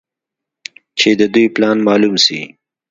[0.99, 2.39] چې د دوى پلان مالوم سي.